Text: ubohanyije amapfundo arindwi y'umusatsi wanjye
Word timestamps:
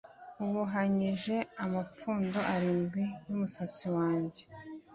ubohanyije 0.45 1.35
amapfundo 1.63 2.39
arindwi 2.53 3.03
y'umusatsi 3.27 3.87
wanjye 3.95 4.43